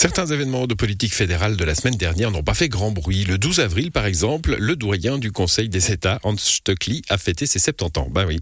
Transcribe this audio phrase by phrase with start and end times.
[0.00, 3.24] Certains événements de politique fédérale de la semaine dernière n'ont pas fait grand bruit.
[3.24, 7.46] Le 12 avril, par exemple, le doyen du Conseil des États, Hans Stöckli, a fêté
[7.46, 8.08] ses 70 ans.
[8.08, 8.38] Ben oui,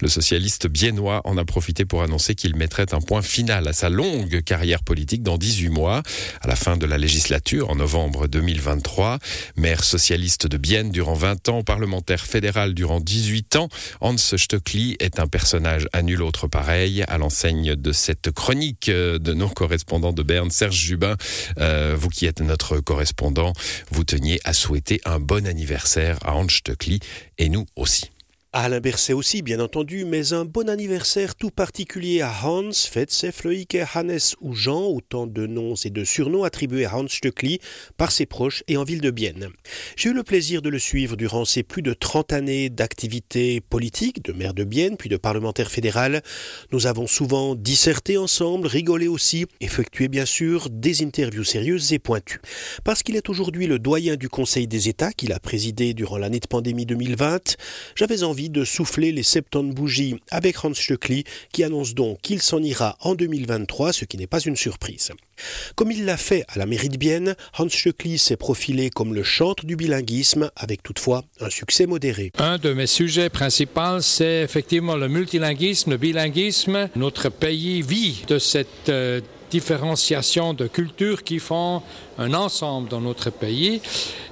[0.00, 3.88] le socialiste biennois en a profité pour annoncer qu'il mettrait un point final à sa
[3.88, 6.04] longue carrière politique dans 18 mois,
[6.42, 9.18] à la fin de la législature, en novembre 2023.
[9.56, 13.68] Maire socialiste de Bienne durant 20 ans, parlementaire fédéral durant 18 ans,
[14.00, 19.34] Hans Stöckli est un personnage à nul autre pareil, à l'enseigne de cette chronique de
[19.34, 20.99] nos correspondants de Berne, Serge Jubin
[21.58, 23.52] euh, vous qui êtes notre correspondant,
[23.90, 27.00] vous teniez à souhaiter un bon anniversaire à Hans Stöckli
[27.38, 28.10] et nous aussi.
[28.52, 33.78] Alain Berset aussi, bien entendu, mais un bon anniversaire tout particulier à Hans, Fetzef, Loïc,
[33.94, 37.60] Hannes ou Jean, autant de noms et de surnoms attribués à Hans Stöckli
[37.96, 39.50] par ses proches et en ville de Bienne.
[39.94, 44.24] J'ai eu le plaisir de le suivre durant ses plus de 30 années d'activité politique,
[44.24, 46.20] de maire de Bienne, puis de parlementaire fédéral.
[46.72, 52.40] Nous avons souvent disserté ensemble, rigolé aussi, effectué bien sûr des interviews sérieuses et pointues.
[52.82, 56.40] Parce qu'il est aujourd'hui le doyen du Conseil des États qu'il a présidé durant l'année
[56.40, 57.56] de pandémie 2020,
[57.94, 62.62] j'avais envie de souffler les 70 bougies avec Hans Stöckli qui annonce donc qu'il s'en
[62.62, 65.10] ira en 2023, ce qui n'est pas une surprise.
[65.74, 69.22] Comme il l'a fait à la mairie de Bienne, Hans Stöckli s'est profilé comme le
[69.22, 72.32] chantre du bilinguisme avec toutefois un succès modéré.
[72.38, 76.88] Un de mes sujets principaux, c'est effectivement le multilinguisme, le bilinguisme.
[76.96, 81.82] Notre pays vit de cette euh, différenciation de cultures qui font
[82.18, 83.80] un ensemble dans notre pays.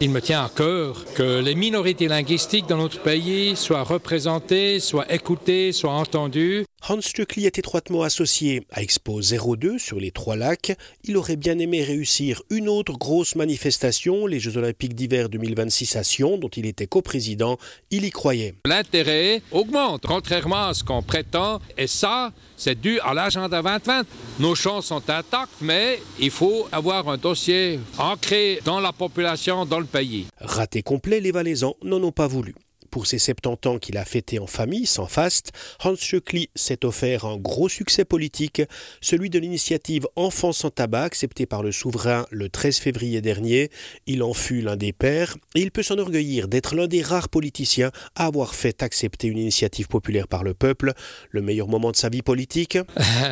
[0.01, 5.13] Il me tient à cœur que les minorités linguistiques dans notre pays soient représentées, soient
[5.13, 6.65] écoutées, soient entendues.
[6.89, 10.77] Hans Stöckli est étroitement associé à Expo 02 sur les Trois Lacs.
[11.05, 16.05] Il aurait bien aimé réussir une autre grosse manifestation, les Jeux Olympiques d'hiver 2026 à
[16.05, 17.59] Sion, dont il était coprésident.
[17.91, 18.55] Il y croyait.
[18.65, 24.07] L'intérêt augmente, contrairement à ce qu'on prétend, et ça, c'est dû à l'agenda 2020.
[24.39, 29.81] Nos chances sont intactes, mais il faut avoir un dossier ancré dans la population, dans
[29.81, 30.27] le pays.
[30.41, 32.55] Raté complet, les Valaisans n'en ont pas voulu.
[32.91, 37.25] Pour ses 70 ans qu'il a fêté en famille, sans faste, Hans Schöckli s'est offert
[37.25, 38.63] un gros succès politique,
[39.01, 43.71] celui de l'initiative Enfants sans tabac acceptée par le souverain le 13 février dernier.
[44.07, 47.91] Il en fut l'un des pères et il peut s'enorgueillir d'être l'un des rares politiciens
[48.15, 50.93] à avoir fait accepter une initiative populaire par le peuple,
[51.31, 52.79] le meilleur moment de sa vie politique?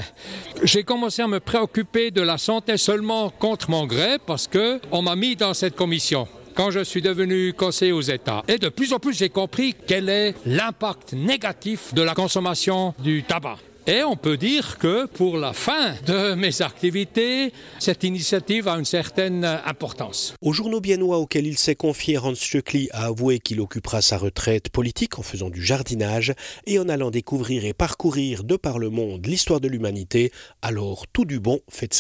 [0.63, 5.03] J'ai commencé à me préoccuper de la santé seulement contre mon gré parce que on
[5.03, 8.43] m'a mis dans cette commission quand je suis devenu conseiller aux États.
[8.49, 13.23] Et de plus en plus, j'ai compris quel est l'impact négatif de la consommation du
[13.23, 13.59] tabac.
[13.89, 18.85] Et on peut dire que pour la fin de mes activités, cette initiative a une
[18.85, 20.35] certaine importance.
[20.41, 24.71] Au journaux biennois auquel il s'est confié, Hans Stöckli a avoué qu'il occupera sa retraite
[24.71, 26.35] politique en faisant du jardinage
[26.67, 30.33] et en allant découvrir et parcourir de par le monde l'histoire de l'humanité.
[30.63, 31.95] Alors tout du bon, faites